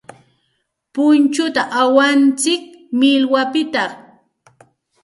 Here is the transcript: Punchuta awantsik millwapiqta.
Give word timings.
Punchuta 0.93 1.61
awantsik 1.81 2.63
millwapiqta. 2.99 3.83